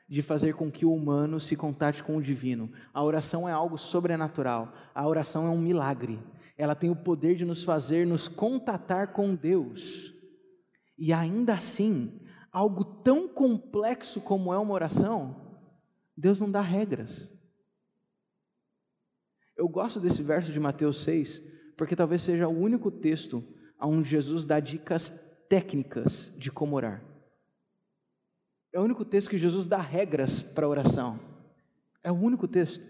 [0.09, 2.71] de fazer com que o humano se contate com o divino.
[2.91, 6.19] A oração é algo sobrenatural, a oração é um milagre.
[6.57, 10.13] Ela tem o poder de nos fazer nos contatar com Deus.
[10.97, 12.19] E ainda assim,
[12.51, 15.59] algo tão complexo como é uma oração,
[16.17, 17.31] Deus não dá regras.
[19.55, 21.41] Eu gosto desse verso de Mateus 6,
[21.77, 23.43] porque talvez seja o único texto
[23.79, 25.13] onde Jesus dá dicas
[25.47, 27.08] técnicas de como orar.
[28.73, 31.19] É o único texto que Jesus dá regras para a oração.
[32.03, 32.83] É o único texto.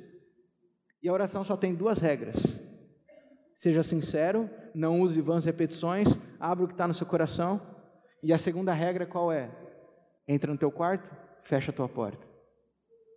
[1.01, 2.59] E a oração só tem duas regras.
[3.55, 7.61] Seja sincero, não use vãs repetições, abra o que está no seu coração.
[8.21, 9.49] E a segunda regra qual é?
[10.27, 12.27] Entra no teu quarto, fecha a tua porta.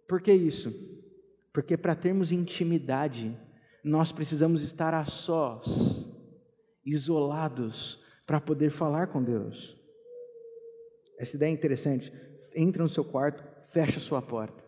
[0.09, 0.73] Por que isso?
[1.53, 3.37] Porque para termos intimidade,
[3.85, 6.09] nós precisamos estar a sós,
[6.85, 9.77] isolados, para poder falar com Deus.
[11.19, 12.13] Essa ideia é interessante.
[12.55, 14.63] Entra no seu quarto, fecha a sua porta.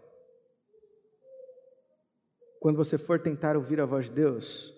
[2.60, 4.72] Quando você for tentar ouvir a voz de Deus,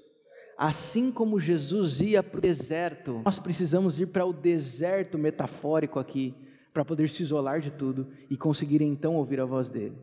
[0.58, 6.34] assim como Jesus ia para o deserto, nós precisamos ir para o deserto metafórico aqui,
[6.72, 9.96] para poder se isolar de tudo e conseguir então ouvir a voz dele.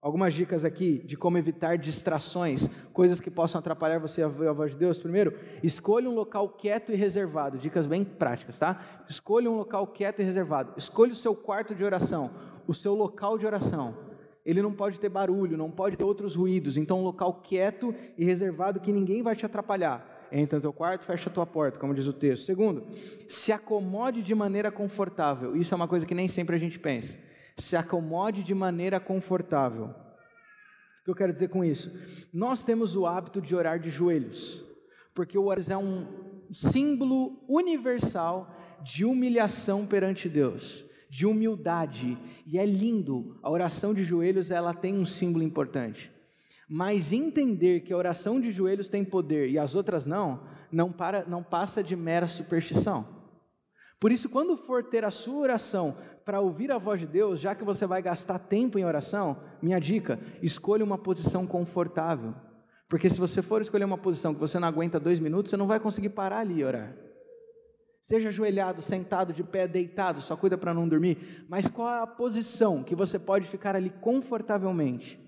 [0.00, 4.52] Algumas dicas aqui de como evitar distrações, coisas que possam atrapalhar você a ouvir a
[4.52, 4.96] voz de Deus.
[4.98, 7.58] Primeiro, escolha um local quieto e reservado.
[7.58, 8.80] Dicas bem práticas, tá?
[9.08, 10.72] Escolha um local quieto e reservado.
[10.76, 12.30] Escolha o seu quarto de oração,
[12.64, 13.96] o seu local de oração.
[14.46, 16.76] Ele não pode ter barulho, não pode ter outros ruídos.
[16.76, 20.28] Então, um local quieto e reservado que ninguém vai te atrapalhar.
[20.30, 22.46] Entra no teu quarto, fecha a tua porta, como diz o texto.
[22.46, 22.86] Segundo,
[23.28, 25.56] se acomode de maneira confortável.
[25.56, 27.18] Isso é uma coisa que nem sempre a gente pensa
[27.58, 29.86] se acomode de maneira confortável.
[29.86, 31.92] O que eu quero dizer com isso?
[32.32, 34.64] Nós temos o hábito de orar de joelhos,
[35.14, 36.06] porque o orar é um
[36.52, 43.38] símbolo universal de humilhação perante Deus, de humildade, e é lindo.
[43.42, 46.12] A oração de joelhos, ela tem um símbolo importante.
[46.68, 51.24] Mas entender que a oração de joelhos tem poder e as outras não, não, para,
[51.26, 53.16] não passa de mera superstição.
[53.98, 55.96] Por isso, quando for ter a sua oração
[56.28, 59.78] para ouvir a voz de Deus, já que você vai gastar tempo em oração, minha
[59.78, 62.34] dica: escolha uma posição confortável.
[62.86, 65.66] Porque se você for escolher uma posição que você não aguenta dois minutos, você não
[65.66, 66.94] vai conseguir parar ali e orar.
[68.02, 71.46] Seja ajoelhado, sentado, de pé, deitado, só cuida para não dormir.
[71.48, 75.18] Mas qual é a posição que você pode ficar ali confortavelmente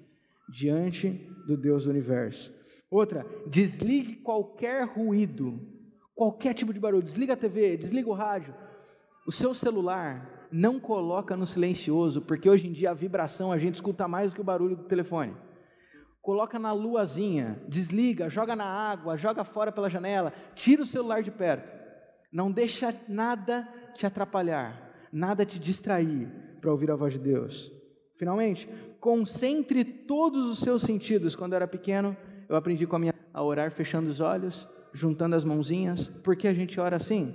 [0.50, 1.08] diante
[1.46, 2.52] do Deus do universo?
[2.90, 5.66] Outra, desligue qualquer ruído
[6.14, 8.54] qualquer tipo de barulho, desliga a TV, desliga o rádio.
[9.26, 13.76] O seu celular não coloca no silencioso, porque hoje em dia a vibração a gente
[13.76, 15.36] escuta mais do que o barulho do telefone.
[16.20, 21.30] Coloca na luazinha, desliga, joga na água, joga fora pela janela, tira o celular de
[21.30, 21.74] perto.
[22.32, 26.28] Não deixa nada te atrapalhar, nada te distrair
[26.60, 27.72] para ouvir a voz de Deus.
[28.18, 28.68] Finalmente,
[29.00, 31.34] concentre todos os seus sentidos.
[31.34, 32.16] Quando eu era pequeno,
[32.48, 36.08] eu aprendi com a minha a orar fechando os olhos juntando as mãozinhas.
[36.08, 37.34] Por que a gente ora assim?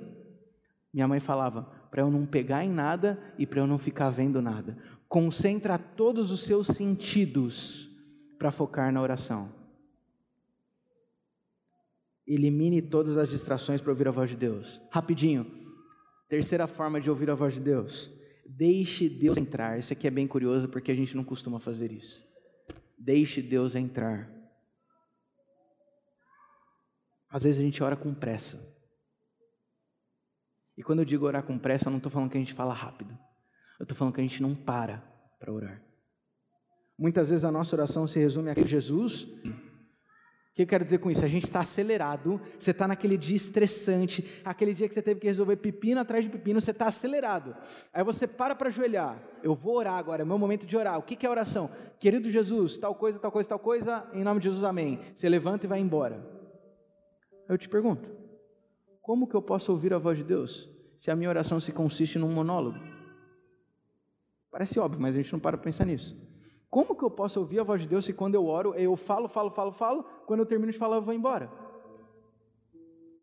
[0.93, 4.41] Minha mãe falava: para eu não pegar em nada e para eu não ficar vendo
[4.41, 4.77] nada.
[5.07, 7.89] Concentra todos os seus sentidos
[8.37, 9.49] para focar na oração.
[12.27, 14.81] Elimine todas as distrações para ouvir a voz de Deus.
[14.91, 15.49] Rapidinho.
[16.27, 18.11] Terceira forma de ouvir a voz de Deus.
[18.45, 19.79] Deixe Deus entrar.
[19.79, 22.27] Isso aqui é bem curioso porque a gente não costuma fazer isso.
[22.99, 24.29] Deixe Deus entrar.
[27.29, 28.74] Às vezes a gente ora com pressa.
[30.77, 32.73] E quando eu digo orar com pressa, eu não estou falando que a gente fala
[32.73, 33.17] rápido.
[33.79, 35.03] Eu estou falando que a gente não para
[35.39, 35.81] para orar.
[36.97, 39.23] Muitas vezes a nossa oração se resume a Jesus.
[39.23, 41.25] O que eu quero dizer com isso?
[41.25, 45.27] A gente está acelerado, você está naquele dia estressante, aquele dia que você teve que
[45.27, 47.53] resolver pepino atrás de pepino, você está acelerado.
[47.93, 49.21] Aí você para para ajoelhar.
[49.43, 50.97] Eu vou orar agora, é meu momento de orar.
[50.97, 51.69] O que é oração?
[51.99, 55.01] Querido Jesus, tal coisa, tal coisa, tal coisa, em nome de Jesus, amém.
[55.13, 56.25] Você levanta e vai embora.
[57.49, 58.09] Eu te pergunto:
[59.05, 62.17] como que eu posso ouvir a voz de Deus se a minha oração se consiste
[62.17, 62.79] num monólogo?
[64.49, 66.17] Parece óbvio, mas a gente não para para pensar nisso.
[66.71, 69.27] Como que eu posso ouvir a voz de Deus se quando eu oro, eu falo,
[69.27, 71.51] falo, falo, falo, quando eu termino de falar, eu vou embora?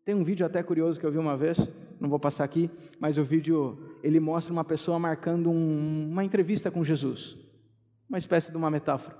[0.05, 1.69] Tem um vídeo até curioso que eu vi uma vez,
[1.99, 6.71] não vou passar aqui, mas o vídeo ele mostra uma pessoa marcando um, uma entrevista
[6.71, 7.35] com Jesus,
[8.07, 9.17] uma espécie de uma metáfora.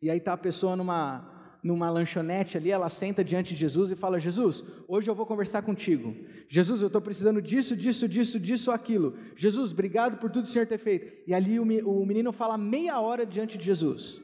[0.00, 1.29] E aí está a pessoa numa
[1.62, 5.62] numa lanchonete ali, ela senta diante de Jesus e fala: Jesus, hoje eu vou conversar
[5.62, 6.16] contigo.
[6.48, 9.16] Jesus, eu estou precisando disso, disso, disso, disso, aquilo.
[9.36, 11.22] Jesus, obrigado por tudo que o Senhor ter feito.
[11.26, 14.20] E ali o, menino fala meia hora diante de Jesus.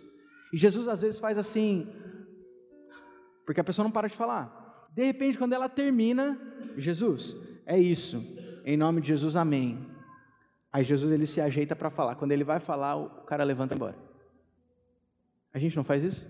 [0.52, 1.86] E Jesus às vezes faz assim,
[3.44, 4.88] porque a pessoa não para de falar.
[4.94, 6.40] De repente, quando ela termina,
[6.76, 8.24] Jesus, é isso.
[8.64, 9.86] Em nome de Jesus, amém.
[10.72, 12.16] Aí Jesus ele se ajeita para falar.
[12.16, 13.96] Quando ele vai falar, o cara levanta e embora.
[15.52, 16.28] A gente não faz isso?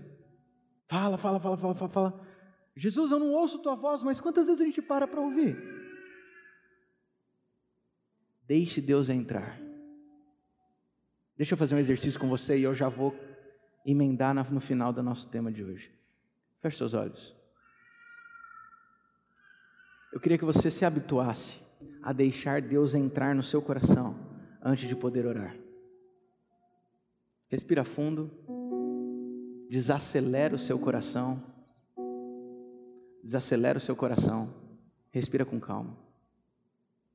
[0.87, 2.27] Fala, fala, fala, fala, fala, fala.
[2.75, 5.57] Jesus, eu não ouço tua voz, mas quantas vezes a gente para para ouvir?
[8.47, 9.59] Deixe Deus entrar.
[11.35, 13.15] Deixa eu fazer um exercício com você e eu já vou
[13.85, 15.91] emendar no final do nosso tema de hoje.
[16.61, 17.35] Feche seus olhos.
[20.11, 21.61] Eu queria que você se habituasse
[22.01, 24.15] a deixar Deus entrar no seu coração
[24.63, 25.55] antes de poder orar.
[27.49, 28.31] Respira fundo,
[29.69, 31.43] desacelera o seu coração,
[33.23, 34.53] desacelera o seu coração,
[35.11, 35.97] respira com calma.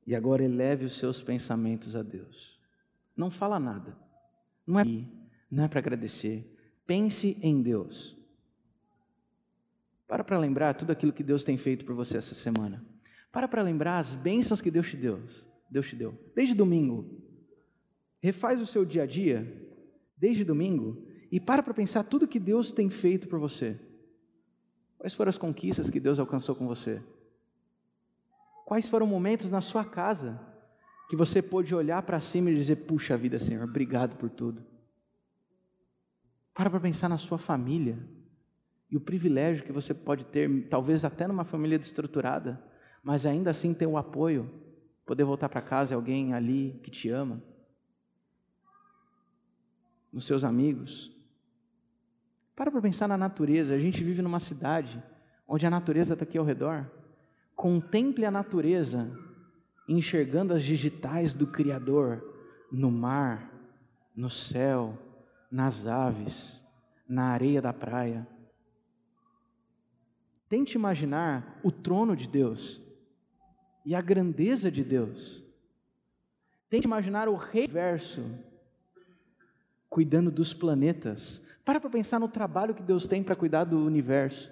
[0.05, 2.59] E agora eleve os seus pensamentos a Deus.
[3.15, 3.97] Não fala nada,
[4.65, 4.83] não é,
[5.49, 6.49] não é para agradecer.
[6.85, 8.17] Pense em Deus.
[10.07, 12.85] Para para lembrar tudo aquilo que Deus tem feito por você essa semana.
[13.31, 15.21] Para para lembrar as bênçãos que Deus te deu.
[15.69, 16.13] Deus te deu.
[16.35, 17.19] Desde domingo.
[18.21, 19.61] Refaz o seu dia a dia
[20.17, 23.75] desde domingo e para para pensar tudo que Deus tem feito por você.
[24.99, 27.01] Quais foram as conquistas que Deus alcançou com você?
[28.67, 30.39] Quais foram momentos na sua casa
[31.09, 34.63] que você pôde olhar para cima e dizer: Puxa vida, Senhor, obrigado por tudo.
[36.53, 37.97] Para para pensar na sua família
[38.91, 42.63] e o privilégio que você pode ter, talvez até numa família destruturada,
[43.01, 44.53] mas ainda assim ter o apoio,
[45.03, 47.41] poder voltar para casa e alguém ali que te ama
[50.11, 51.12] nos seus amigos.
[52.55, 53.73] Para para pensar na natureza.
[53.73, 55.01] A gente vive numa cidade
[55.47, 56.89] onde a natureza está aqui ao redor.
[57.55, 59.11] Contemple a natureza,
[59.87, 62.23] enxergando as digitais do Criador
[62.71, 63.51] no mar,
[64.15, 64.97] no céu,
[65.51, 66.63] nas aves,
[67.07, 68.27] na areia da praia.
[70.49, 72.81] Tente imaginar o trono de Deus
[73.85, 75.43] e a grandeza de Deus.
[76.69, 78.23] Tente imaginar o rei verso
[79.89, 81.39] cuidando dos planetas.
[81.65, 84.51] Para para pensar no trabalho que Deus tem para cuidar do universo.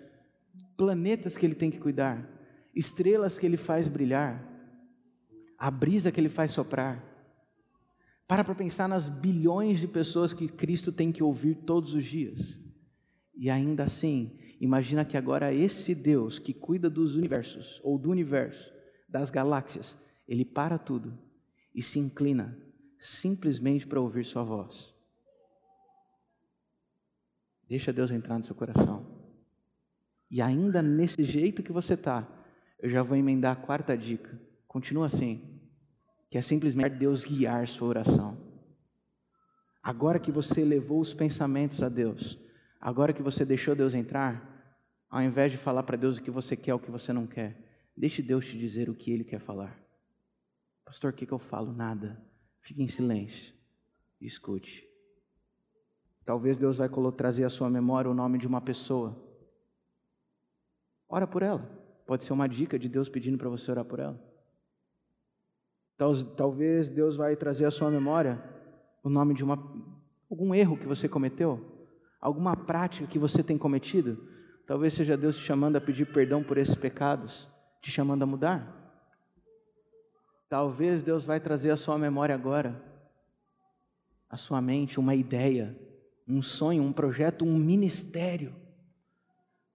[0.77, 2.27] Planetas que Ele tem que cuidar,
[2.75, 4.43] estrelas que Ele faz brilhar,
[5.57, 7.03] a brisa que Ele faz soprar.
[8.27, 12.61] Para para pensar nas bilhões de pessoas que Cristo tem que ouvir todos os dias.
[13.35, 18.71] E ainda assim, imagina que agora esse Deus que cuida dos universos, ou do universo,
[19.07, 19.97] das galáxias,
[20.27, 21.17] ele para tudo
[21.75, 22.57] e se inclina
[22.97, 24.95] simplesmente para ouvir Sua voz.
[27.71, 29.07] Deixa Deus entrar no seu coração.
[30.29, 32.27] E ainda nesse jeito que você está,
[32.77, 34.37] eu já vou emendar a quarta dica.
[34.67, 35.57] Continua assim,
[36.29, 38.37] que é simplesmente Deus guiar sua oração.
[39.81, 42.37] Agora que você levou os pensamentos a Deus,
[42.77, 44.75] agora que você deixou Deus entrar,
[45.09, 47.89] ao invés de falar para Deus o que você quer, o que você não quer,
[47.95, 49.81] deixe Deus te dizer o que Ele quer falar.
[50.83, 51.71] Pastor, o que, que eu falo?
[51.71, 52.21] Nada.
[52.59, 53.55] Fique em silêncio
[54.19, 54.90] escute.
[56.31, 59.21] Talvez Deus vai trazer à sua memória o nome de uma pessoa.
[61.09, 61.69] Ora por ela.
[62.07, 64.17] Pode ser uma dica de Deus pedindo para você orar por ela.
[66.37, 68.41] Talvez Deus vai trazer à sua memória
[69.03, 69.57] o nome de uma,
[70.29, 71.89] algum erro que você cometeu,
[72.21, 74.25] alguma prática que você tem cometido.
[74.65, 77.45] Talvez seja Deus te chamando a pedir perdão por esses pecados,
[77.81, 79.03] te chamando a mudar.
[80.47, 82.81] Talvez Deus vai trazer à sua memória agora,
[84.29, 85.90] à sua mente, uma ideia
[86.31, 88.55] um sonho, um projeto, um ministério.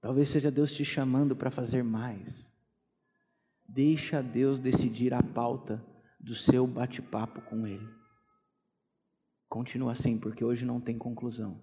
[0.01, 2.51] Talvez seja Deus te chamando para fazer mais.
[3.69, 5.85] Deixa Deus decidir a pauta
[6.19, 7.88] do seu bate-papo com Ele.
[9.49, 11.61] Continua assim, porque hoje não tem conclusão.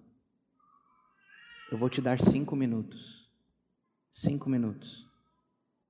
[1.72, 3.28] Eu vou te dar cinco minutos.
[4.12, 5.08] Cinco minutos.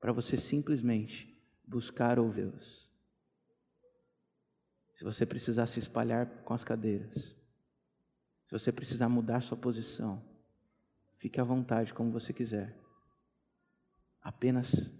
[0.00, 2.88] Para você simplesmente buscar ouvi-los.
[4.94, 7.36] Se você precisar se espalhar com as cadeiras,
[8.46, 10.22] se você precisar mudar sua posição,
[11.16, 12.78] fique à vontade como você quiser.
[14.20, 14.90] Apenas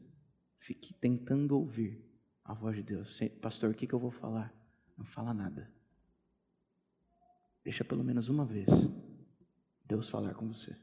[0.59, 2.03] fique tentando ouvir
[2.45, 3.21] a voz de Deus.
[3.41, 4.55] Pastor, o que, que eu vou falar?
[4.97, 5.71] Não fala nada.
[7.63, 8.69] Deixa pelo menos uma vez
[9.85, 10.77] Deus falar com você.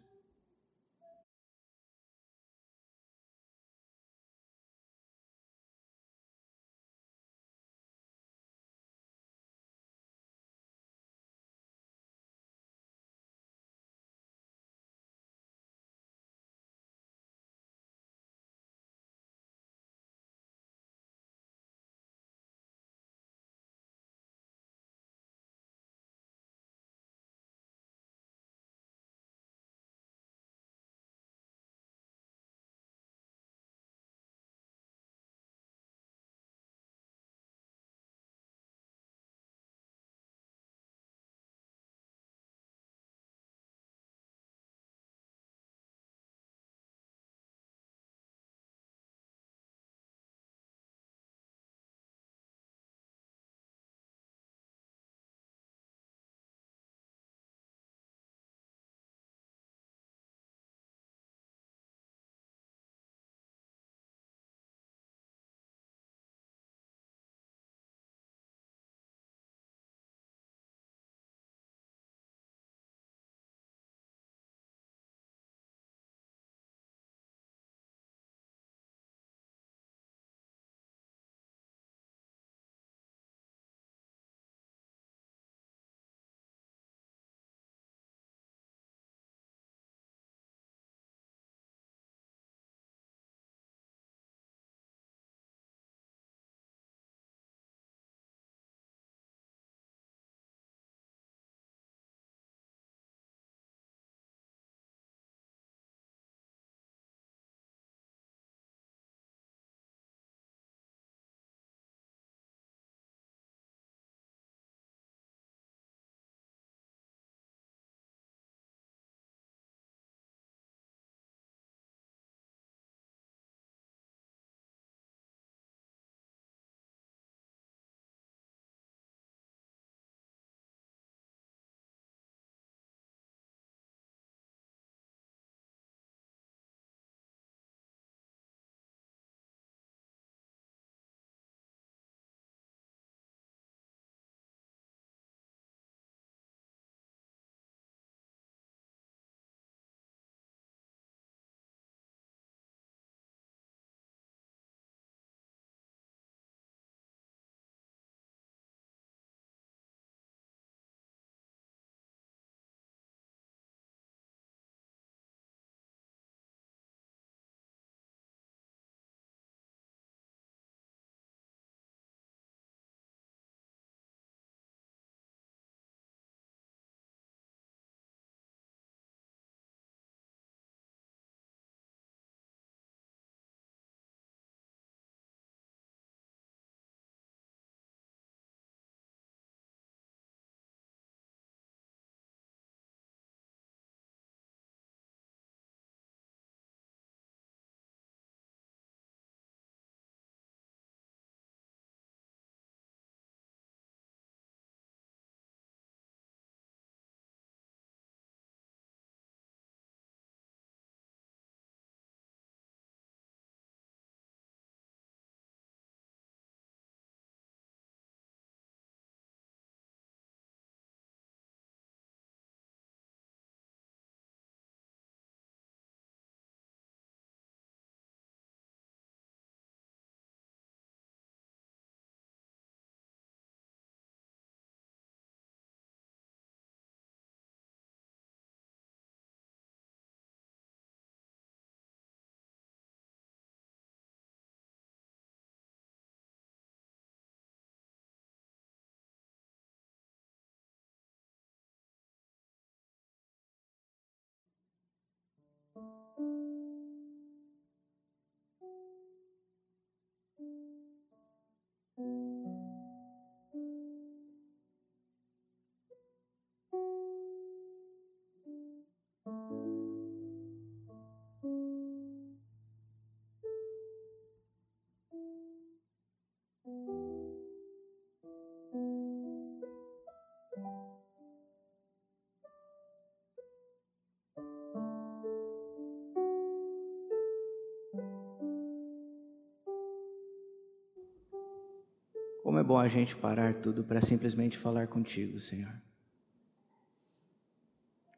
[292.71, 295.73] bom a gente parar tudo para simplesmente falar contigo, Senhor.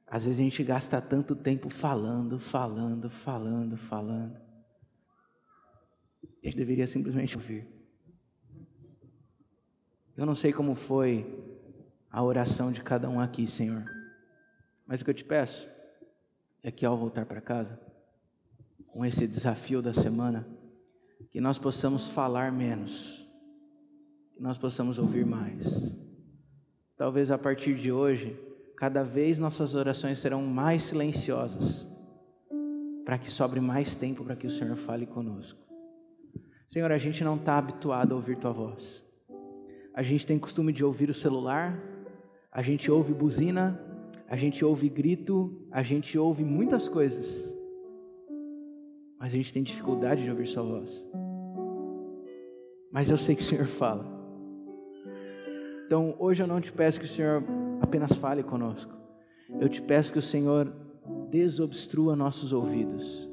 [0.05, 4.37] Às vezes a gente gasta tanto tempo falando, falando, falando, falando.
[6.23, 7.67] A gente deveria simplesmente ouvir.
[10.15, 11.25] Eu não sei como foi
[12.11, 13.83] a oração de cada um aqui, Senhor.
[14.85, 15.67] Mas o que eu te peço
[16.61, 17.81] é que ao voltar para casa,
[18.85, 20.47] com esse desafio da semana,
[21.31, 23.32] que nós possamos falar menos,
[24.35, 25.97] que nós possamos ouvir mais.
[26.97, 28.39] Talvez a partir de hoje,
[28.77, 31.87] cada vez nossas orações serão mais silenciosas,
[33.05, 35.59] para que sobre mais tempo para que o Senhor fale conosco.
[36.69, 39.03] Senhor, a gente não está habituado a ouvir Tua voz.
[39.93, 41.79] A gente tem costume de ouvir o celular,
[42.51, 43.79] a gente ouve buzina,
[44.27, 47.55] a gente ouve grito, a gente ouve muitas coisas,
[49.19, 51.05] mas a gente tem dificuldade de ouvir Sua voz
[52.93, 54.22] mas eu sei que o Senhor fala.
[55.93, 57.43] Então, hoje eu não te peço que o Senhor
[57.79, 58.91] apenas fale conosco,
[59.61, 60.73] eu te peço que o Senhor
[61.29, 63.29] desobstrua nossos ouvidos,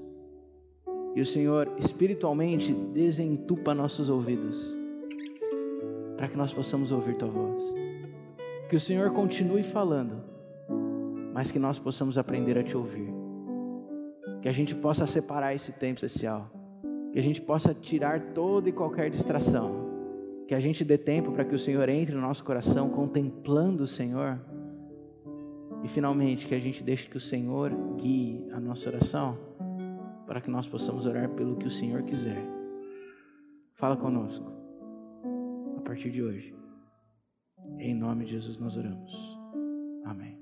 [1.17, 4.79] e o Senhor espiritualmente desentupa nossos ouvidos,
[6.19, 7.65] para que nós possamos ouvir Tua voz.
[8.69, 10.23] Que o Senhor continue falando,
[11.33, 13.09] mas que nós possamos aprender a Te ouvir.
[14.43, 16.51] Que a gente possa separar esse tempo especial
[17.11, 19.90] que a gente possa tirar toda e qualquer distração,
[20.51, 23.87] que a gente dê tempo para que o Senhor entre no nosso coração contemplando o
[23.87, 24.37] Senhor,
[25.85, 29.39] e finalmente que a gente deixe que o Senhor guie a nossa oração,
[30.27, 32.45] para que nós possamos orar pelo que o Senhor quiser.
[33.75, 34.53] Fala conosco,
[35.79, 36.53] a partir de hoje.
[37.79, 39.39] Em nome de Jesus nós oramos.
[40.05, 40.40] Amém.